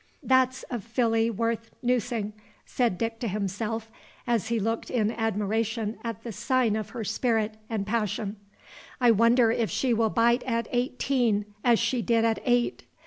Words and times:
"That's 0.23 0.65
a 0.71 0.79
filly 0.81 1.29
worth 1.29 1.69
noosing!" 1.83 2.33
said 2.65 2.97
Dick 2.97 3.19
to 3.19 3.27
himself, 3.27 3.91
as 4.25 4.47
he 4.47 4.59
looked 4.59 4.89
in 4.89 5.11
admiration 5.11 5.99
at 6.03 6.23
the 6.23 6.31
sign 6.31 6.75
of 6.75 6.89
her 6.89 7.03
spirit 7.03 7.57
and 7.69 7.85
passion. 7.85 8.37
"I 8.99 9.11
wonder 9.11 9.51
if 9.51 9.69
she 9.69 9.93
will 9.93 10.09
bite 10.09 10.41
at 10.41 10.67
eighteen 10.71 11.45
as 11.63 11.77
she 11.77 12.01
did 12.01 12.25
at 12.25 12.39
eight! 12.45 12.85